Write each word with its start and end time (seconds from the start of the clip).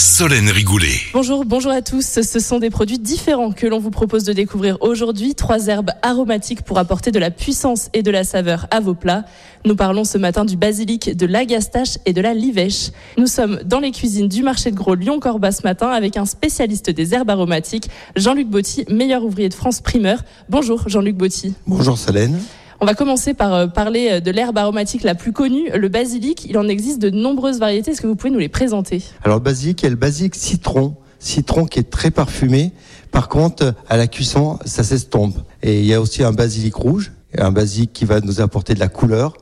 Solène 0.00 0.48
Rigoulet. 0.48 0.98
Bonjour, 1.12 1.44
bonjour 1.44 1.72
à 1.72 1.82
tous. 1.82 2.20
Ce 2.22 2.40
sont 2.40 2.58
des 2.58 2.70
produits 2.70 2.98
différents 2.98 3.52
que 3.52 3.66
l'on 3.66 3.78
vous 3.78 3.90
propose 3.90 4.24
de 4.24 4.32
découvrir 4.32 4.78
aujourd'hui. 4.80 5.34
Trois 5.34 5.66
herbes 5.66 5.90
aromatiques 6.00 6.62
pour 6.62 6.78
apporter 6.78 7.10
de 7.10 7.18
la 7.18 7.30
puissance 7.30 7.90
et 7.92 8.02
de 8.02 8.10
la 8.10 8.24
saveur 8.24 8.66
à 8.70 8.80
vos 8.80 8.94
plats. 8.94 9.26
Nous 9.66 9.76
parlons 9.76 10.04
ce 10.04 10.16
matin 10.16 10.46
du 10.46 10.56
basilic, 10.56 11.14
de 11.14 11.26
l'agastache 11.26 11.98
et 12.06 12.14
de 12.14 12.22
la 12.22 12.32
livèche. 12.32 12.92
Nous 13.18 13.26
sommes 13.26 13.60
dans 13.66 13.78
les 13.78 13.90
cuisines 13.90 14.28
du 14.28 14.42
marché 14.42 14.70
de 14.70 14.76
gros 14.76 14.94
Lyon-Corba 14.94 15.52
ce 15.52 15.64
matin 15.64 15.90
avec 15.90 16.16
un 16.16 16.24
spécialiste 16.24 16.88
des 16.88 17.12
herbes 17.12 17.28
aromatiques, 17.28 17.90
Jean-Luc 18.16 18.48
Botti, 18.48 18.86
meilleur 18.88 19.22
ouvrier 19.22 19.50
de 19.50 19.54
France 19.54 19.82
primeur. 19.82 20.24
Bonjour 20.48 20.88
Jean-Luc 20.88 21.18
Botti. 21.18 21.52
Bonjour 21.66 21.98
Solène. 21.98 22.40
On 22.82 22.86
va 22.86 22.94
commencer 22.94 23.34
par 23.34 23.52
euh, 23.52 23.66
parler 23.66 24.08
euh, 24.10 24.20
de 24.20 24.30
l'herbe 24.30 24.56
aromatique 24.56 25.02
la 25.02 25.14
plus 25.14 25.32
connue, 25.32 25.70
le 25.70 25.88
basilic. 25.90 26.46
Il 26.46 26.56
en 26.56 26.66
existe 26.66 26.98
de 26.98 27.10
nombreuses 27.10 27.58
variétés. 27.58 27.90
Est-ce 27.90 28.00
que 28.00 28.06
vous 28.06 28.16
pouvez 28.16 28.30
nous 28.30 28.38
les 28.38 28.48
présenter? 28.48 29.02
Alors 29.22 29.36
le 29.36 29.44
basilic, 29.44 29.82
il 29.82 29.84
y 29.84 29.86
a 29.88 29.90
le 29.90 29.96
basilic 29.96 30.34
citron, 30.34 30.96
citron 31.18 31.66
qui 31.66 31.78
est 31.78 31.90
très 31.90 32.10
parfumé. 32.10 32.72
Par 33.10 33.28
contre, 33.28 33.74
à 33.90 33.98
la 33.98 34.06
cuisson, 34.06 34.58
ça 34.64 34.82
s'estompe. 34.82 35.36
Et 35.62 35.80
il 35.80 35.84
y 35.84 35.92
a 35.92 36.00
aussi 36.00 36.24
un 36.24 36.32
basilic 36.32 36.74
rouge, 36.74 37.12
un 37.36 37.52
basilic 37.52 37.92
qui 37.92 38.06
va 38.06 38.20
nous 38.20 38.40
apporter 38.40 38.72
de 38.72 38.80
la 38.80 38.88
couleur, 38.88 39.34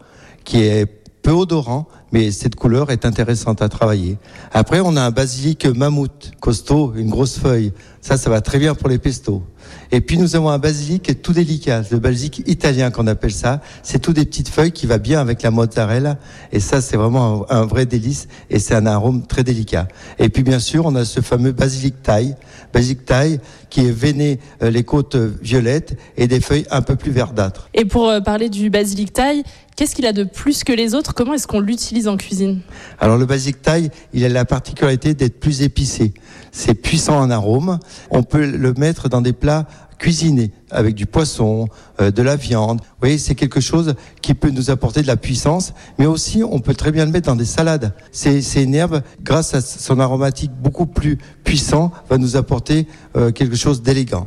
qui 0.44 0.62
est 0.62 0.86
peu 1.22 1.30
odorant, 1.30 1.86
mais 2.12 2.30
cette 2.30 2.54
couleur 2.54 2.90
est 2.90 3.04
intéressante 3.04 3.62
à 3.62 3.68
travailler. 3.68 4.18
Après, 4.52 4.80
on 4.80 4.96
a 4.96 5.02
un 5.02 5.10
basilic 5.10 5.66
mammouth, 5.66 6.32
costaud, 6.40 6.94
une 6.96 7.10
grosse 7.10 7.38
feuille. 7.38 7.72
Ça, 8.00 8.16
ça 8.16 8.30
va 8.30 8.40
très 8.40 8.58
bien 8.58 8.74
pour 8.74 8.88
les 8.88 8.98
pestos. 8.98 9.42
Et 9.90 10.00
puis 10.00 10.18
nous 10.18 10.36
avons 10.36 10.50
un 10.50 10.58
basilic 10.58 11.22
tout 11.22 11.32
délicat, 11.32 11.82
le 11.90 11.98
basilic 11.98 12.42
italien 12.46 12.90
qu'on 12.90 13.06
appelle 13.06 13.32
ça. 13.32 13.60
C'est 13.82 13.98
tout 13.98 14.12
des 14.12 14.24
petites 14.24 14.48
feuilles 14.48 14.72
qui 14.72 14.86
va 14.86 14.98
bien 14.98 15.20
avec 15.20 15.42
la 15.42 15.50
mozzarella. 15.50 16.18
Et 16.52 16.60
ça, 16.60 16.80
c'est 16.80 16.96
vraiment 16.96 17.50
un, 17.50 17.64
vrai 17.64 17.86
délice 17.86 18.28
et 18.50 18.58
c'est 18.58 18.74
un 18.74 18.86
arôme 18.86 19.26
très 19.26 19.44
délicat. 19.44 19.88
Et 20.18 20.28
puis 20.28 20.42
bien 20.42 20.58
sûr, 20.58 20.86
on 20.86 20.94
a 20.94 21.04
ce 21.04 21.20
fameux 21.20 21.52
basilic 21.52 22.02
taille, 22.02 22.34
basilic 22.72 23.04
taille 23.04 23.40
qui 23.70 23.80
est 23.80 23.90
veiné 23.90 24.38
euh, 24.62 24.70
les 24.70 24.84
côtes 24.84 25.16
violettes 25.16 25.98
et 26.16 26.26
des 26.26 26.40
feuilles 26.40 26.66
un 26.70 26.82
peu 26.82 26.96
plus 26.96 27.10
verdâtres. 27.10 27.68
Et 27.74 27.84
pour 27.84 28.08
euh, 28.08 28.20
parler 28.20 28.48
du 28.48 28.70
basilic 28.70 29.12
taille, 29.12 29.42
qu'est-ce 29.76 29.94
qu'il 29.94 30.06
a 30.06 30.12
de 30.12 30.24
plus 30.24 30.64
que 30.64 30.72
les 30.72 30.94
autres? 30.94 31.14
Comment 31.14 31.34
est-ce 31.34 31.46
qu'on 31.46 31.60
l'utilise 31.60 31.97
en 32.06 32.16
cuisine 32.16 32.60
Alors 33.00 33.16
le 33.16 33.26
basilic 33.26 33.62
taille, 33.62 33.90
il 34.12 34.24
a 34.24 34.28
la 34.28 34.44
particularité 34.44 35.14
d'être 35.14 35.40
plus 35.40 35.62
épicé. 35.62 36.12
C'est 36.52 36.74
puissant 36.74 37.18
en 37.18 37.30
arôme. 37.30 37.78
On 38.10 38.22
peut 38.22 38.46
le 38.46 38.74
mettre 38.74 39.08
dans 39.08 39.20
des 39.20 39.32
plats 39.32 39.66
cuisinés 39.98 40.52
avec 40.70 40.94
du 40.94 41.06
poisson, 41.06 41.68
euh, 42.00 42.10
de 42.10 42.22
la 42.22 42.36
viande. 42.36 42.80
Vous 42.80 42.96
voyez, 43.00 43.18
c'est 43.18 43.34
quelque 43.34 43.60
chose 43.60 43.94
qui 44.22 44.34
peut 44.34 44.50
nous 44.50 44.70
apporter 44.70 45.02
de 45.02 45.06
la 45.06 45.16
puissance, 45.16 45.74
mais 45.98 46.06
aussi 46.06 46.42
on 46.42 46.60
peut 46.60 46.74
très 46.74 46.92
bien 46.92 47.04
le 47.04 47.10
mettre 47.10 47.26
dans 47.26 47.36
des 47.36 47.44
salades. 47.44 47.92
C'est 48.12 48.62
une 48.62 48.74
herbe, 48.74 49.02
grâce 49.22 49.54
à 49.54 49.60
son 49.60 49.98
aromatique 50.00 50.52
beaucoup 50.52 50.86
plus 50.86 51.18
puissant, 51.44 51.90
va 52.08 52.18
nous 52.18 52.36
apporter 52.36 52.86
euh, 53.16 53.32
quelque 53.32 53.56
chose 53.56 53.82
d'élégant. 53.82 54.26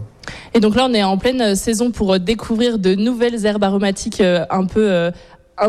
Et 0.54 0.60
donc 0.60 0.76
là, 0.76 0.88
on 0.90 0.94
est 0.94 1.04
en 1.04 1.18
pleine 1.18 1.56
saison 1.56 1.92
pour 1.92 2.20
découvrir 2.20 2.78
de 2.78 2.94
nouvelles 2.94 3.46
herbes 3.46 3.64
aromatiques 3.64 4.22
euh, 4.22 4.46
un 4.50 4.66
peu 4.66 5.12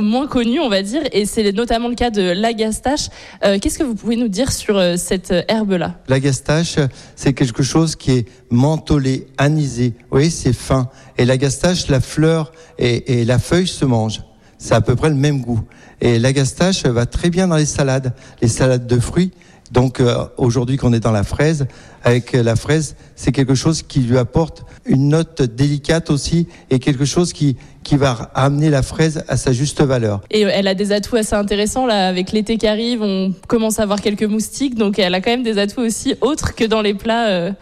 moins 0.00 0.26
connu, 0.26 0.58
on 0.60 0.68
va 0.68 0.82
dire, 0.82 1.02
et 1.12 1.26
c'est 1.26 1.52
notamment 1.52 1.88
le 1.88 1.94
cas 1.94 2.10
de 2.10 2.22
l'agastache. 2.22 3.08
Euh, 3.44 3.58
Qu'est-ce 3.58 3.78
que 3.78 3.84
vous 3.84 3.94
pouvez 3.94 4.16
nous 4.16 4.28
dire 4.28 4.50
sur 4.50 4.78
euh, 4.78 4.96
cette 4.96 5.34
herbe-là? 5.48 6.00
L'agastache, 6.08 6.76
c'est 7.16 7.32
quelque 7.34 7.62
chose 7.62 7.96
qui 7.96 8.12
est 8.12 8.28
mentholé, 8.50 9.26
anisé. 9.38 9.94
Oui, 10.10 10.30
c'est 10.30 10.52
fin. 10.52 10.88
Et 11.18 11.24
l'agastache, 11.24 11.88
la 11.88 12.00
fleur 12.00 12.52
et, 12.78 13.20
et 13.20 13.24
la 13.24 13.38
feuille 13.38 13.66
se 13.66 13.84
mangent. 13.84 14.22
C'est 14.58 14.74
à 14.74 14.80
peu 14.80 14.94
près 14.94 15.08
le 15.08 15.16
même 15.16 15.40
goût. 15.40 15.60
Et 16.00 16.18
l'agastache 16.18 16.84
va 16.84 17.04
très 17.04 17.30
bien 17.30 17.48
dans 17.48 17.56
les 17.56 17.66
salades, 17.66 18.14
les 18.40 18.48
salades 18.48 18.86
de 18.86 18.98
fruits. 19.00 19.32
Donc 19.72 20.00
euh, 20.00 20.26
aujourd'hui 20.36 20.76
qu'on 20.76 20.92
est 20.92 21.00
dans 21.00 21.12
la 21.12 21.24
fraise, 21.24 21.66
avec 22.04 22.32
la 22.32 22.56
fraise, 22.56 22.94
c'est 23.16 23.32
quelque 23.32 23.54
chose 23.54 23.82
qui 23.82 24.00
lui 24.00 24.18
apporte 24.18 24.64
une 24.84 25.08
note 25.08 25.40
délicate 25.40 26.10
aussi 26.10 26.46
et 26.70 26.78
quelque 26.78 27.04
chose 27.04 27.32
qui 27.32 27.56
qui 27.82 27.96
va 27.96 28.30
amener 28.34 28.70
la 28.70 28.82
fraise 28.82 29.24
à 29.26 29.36
sa 29.36 29.52
juste 29.52 29.80
valeur. 29.80 30.20
Et 30.30 30.42
elle 30.42 30.68
a 30.68 30.74
des 30.74 30.92
atouts 30.92 31.16
assez 31.16 31.34
intéressants 31.34 31.86
là 31.86 32.06
avec 32.06 32.30
l'été 32.32 32.58
qui 32.58 32.66
arrive, 32.68 33.02
on 33.02 33.34
commence 33.48 33.80
à 33.80 33.82
avoir 33.82 34.00
quelques 34.00 34.22
moustiques, 34.24 34.76
donc 34.76 34.98
elle 34.98 35.14
a 35.14 35.20
quand 35.20 35.30
même 35.30 35.42
des 35.42 35.58
atouts 35.58 35.80
aussi 35.80 36.14
autres 36.20 36.54
que 36.54 36.64
dans 36.64 36.82
les 36.82 36.94
plats. 36.94 37.28
Euh... 37.28 37.52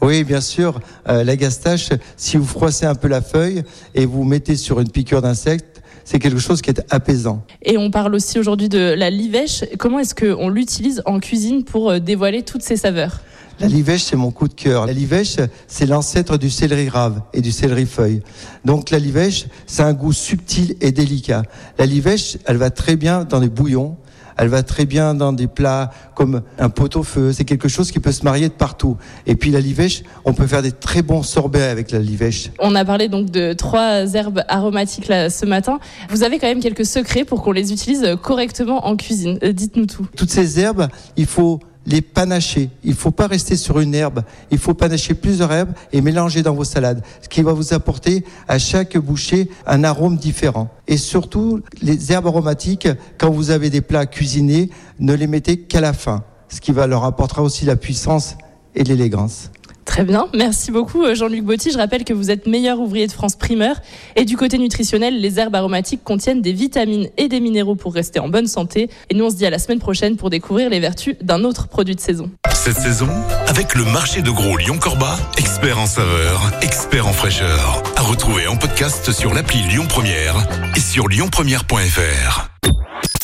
Oui, 0.00 0.24
bien 0.24 0.40
sûr. 0.40 0.80
Euh, 1.08 1.24
la 1.24 1.36
gastache, 1.36 1.90
si 2.16 2.36
vous 2.36 2.44
froissez 2.44 2.86
un 2.86 2.94
peu 2.94 3.08
la 3.08 3.20
feuille 3.20 3.62
et 3.94 4.06
vous 4.06 4.24
mettez 4.24 4.56
sur 4.56 4.80
une 4.80 4.90
piqûre 4.90 5.22
d'insecte, 5.22 5.82
c'est 6.04 6.18
quelque 6.18 6.38
chose 6.38 6.62
qui 6.62 6.70
est 6.70 6.82
apaisant. 6.88 7.44
Et 7.62 7.76
on 7.76 7.90
parle 7.90 8.14
aussi 8.14 8.38
aujourd'hui 8.38 8.68
de 8.68 8.94
la 8.96 9.10
livèche. 9.10 9.64
Comment 9.78 9.98
est-ce 9.98 10.14
qu'on 10.14 10.48
l'utilise 10.48 11.02
en 11.04 11.20
cuisine 11.20 11.64
pour 11.64 11.90
euh, 11.90 11.98
dévoiler 11.98 12.42
toutes 12.42 12.62
ses 12.62 12.76
saveurs? 12.76 13.20
La 13.60 13.66
livèche, 13.66 14.04
c'est 14.04 14.16
mon 14.16 14.30
coup 14.30 14.46
de 14.46 14.54
cœur. 14.54 14.86
La 14.86 14.92
livèche, 14.92 15.36
c'est 15.66 15.86
l'ancêtre 15.86 16.38
du 16.38 16.48
céleri 16.48 16.88
rave 16.88 17.20
et 17.32 17.40
du 17.40 17.50
céleri 17.50 17.86
feuille. 17.86 18.22
Donc 18.64 18.90
la 18.90 19.00
livèche, 19.00 19.46
c'est 19.66 19.82
un 19.82 19.94
goût 19.94 20.12
subtil 20.12 20.76
et 20.80 20.92
délicat. 20.92 21.42
La 21.76 21.84
livèche, 21.84 22.38
elle 22.46 22.56
va 22.56 22.70
très 22.70 22.94
bien 22.94 23.24
dans 23.24 23.40
les 23.40 23.48
bouillons. 23.48 23.96
Elle 24.38 24.48
va 24.48 24.62
très 24.62 24.86
bien 24.86 25.14
dans 25.14 25.32
des 25.32 25.48
plats 25.48 25.90
comme 26.14 26.42
un 26.58 26.70
pot-au-feu. 26.70 27.32
C'est 27.32 27.44
quelque 27.44 27.68
chose 27.68 27.90
qui 27.90 28.00
peut 28.00 28.12
se 28.12 28.24
marier 28.24 28.48
de 28.48 28.54
partout. 28.54 28.96
Et 29.26 29.34
puis 29.34 29.50
la 29.50 29.60
livèche, 29.60 30.02
on 30.24 30.32
peut 30.32 30.46
faire 30.46 30.62
des 30.62 30.72
très 30.72 31.02
bons 31.02 31.22
sorbets 31.22 31.64
avec 31.64 31.90
la 31.90 31.98
livèche. 31.98 32.50
On 32.60 32.74
a 32.74 32.84
parlé 32.84 33.08
donc 33.08 33.30
de 33.30 33.52
trois 33.52 34.14
herbes 34.14 34.42
aromatiques 34.48 35.08
là, 35.08 35.28
ce 35.28 35.44
matin. 35.44 35.78
Vous 36.10 36.22
avez 36.22 36.38
quand 36.38 36.46
même 36.46 36.60
quelques 36.60 36.86
secrets 36.86 37.24
pour 37.24 37.42
qu'on 37.42 37.52
les 37.52 37.72
utilise 37.72 38.16
correctement 38.22 38.86
en 38.86 38.96
cuisine. 38.96 39.38
Dites-nous 39.42 39.86
tout. 39.86 40.06
Toutes 40.16 40.30
ces 40.30 40.60
herbes, 40.60 40.88
il 41.16 41.26
faut 41.26 41.60
les 41.88 42.02
panacher. 42.02 42.70
Il 42.84 42.90
ne 42.90 42.94
faut 42.94 43.10
pas 43.10 43.26
rester 43.26 43.56
sur 43.56 43.80
une 43.80 43.94
herbe. 43.94 44.22
Il 44.50 44.58
faut 44.58 44.74
panacher 44.74 45.14
plusieurs 45.14 45.50
herbes 45.50 45.72
et 45.92 46.00
mélanger 46.00 46.42
dans 46.42 46.54
vos 46.54 46.64
salades, 46.64 47.02
ce 47.22 47.28
qui 47.28 47.42
va 47.42 47.52
vous 47.52 47.72
apporter 47.72 48.24
à 48.46 48.58
chaque 48.58 48.96
bouchée 48.98 49.50
un 49.66 49.82
arôme 49.82 50.18
différent. 50.18 50.68
Et 50.86 50.98
surtout, 50.98 51.62
les 51.82 52.12
herbes 52.12 52.26
aromatiques, 52.26 52.88
quand 53.16 53.30
vous 53.30 53.50
avez 53.50 53.70
des 53.70 53.80
plats 53.80 54.06
cuisinés, 54.06 54.70
ne 55.00 55.14
les 55.14 55.26
mettez 55.26 55.58
qu'à 55.60 55.80
la 55.80 55.94
fin, 55.94 56.24
ce 56.48 56.60
qui 56.60 56.72
va 56.72 56.86
leur 56.86 57.04
apportera 57.04 57.42
aussi 57.42 57.64
la 57.64 57.76
puissance 57.76 58.36
et 58.74 58.84
l'élégance. 58.84 59.50
Très 59.98 60.04
bien, 60.04 60.28
merci 60.32 60.70
beaucoup 60.70 61.02
euh, 61.02 61.16
Jean-Luc 61.16 61.42
Botti. 61.42 61.72
Je 61.72 61.76
rappelle 61.76 62.04
que 62.04 62.14
vous 62.14 62.30
êtes 62.30 62.46
meilleur 62.46 62.78
ouvrier 62.78 63.08
de 63.08 63.12
France 63.12 63.34
primeur. 63.34 63.74
Et 64.14 64.24
du 64.24 64.36
côté 64.36 64.56
nutritionnel, 64.56 65.20
les 65.20 65.40
herbes 65.40 65.56
aromatiques 65.56 66.04
contiennent 66.04 66.40
des 66.40 66.52
vitamines 66.52 67.08
et 67.16 67.26
des 67.26 67.40
minéraux 67.40 67.74
pour 67.74 67.94
rester 67.94 68.20
en 68.20 68.28
bonne 68.28 68.46
santé. 68.46 68.90
Et 69.10 69.16
nous, 69.16 69.24
on 69.24 69.30
se 69.30 69.34
dit 69.34 69.44
à 69.44 69.50
la 69.50 69.58
semaine 69.58 69.80
prochaine 69.80 70.14
pour 70.14 70.30
découvrir 70.30 70.70
les 70.70 70.78
vertus 70.78 71.16
d'un 71.20 71.42
autre 71.42 71.66
produit 71.66 71.96
de 71.96 72.00
saison. 72.00 72.30
Cette 72.54 72.76
saison, 72.76 73.08
avec 73.48 73.74
le 73.74 73.84
marché 73.86 74.22
de 74.22 74.30
gros 74.30 74.56
Lyon-Corba, 74.56 75.18
expert 75.36 75.80
en 75.80 75.86
saveur, 75.86 76.52
expert 76.62 77.08
en 77.08 77.12
fraîcheur. 77.12 77.82
À 77.96 78.02
retrouver 78.02 78.46
en 78.46 78.56
podcast 78.56 79.10
sur 79.10 79.34
l'appli 79.34 79.62
Lyon 79.62 79.86
Première 79.88 80.46
et 80.76 80.80
sur 80.80 81.08
lyonpremière.fr. 81.08 82.50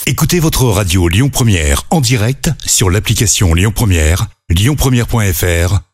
Écoutez 0.09 0.41
votre 0.41 0.65
radio 0.65 1.07
Lyon 1.07 1.29
Première 1.29 1.85
en 1.91 2.01
direct 2.01 2.51
sur 2.67 2.91
l'application 2.91 3.55
Lyon 3.55 3.71
Première, 3.73 4.27
lyonpremière.fr 4.51 5.94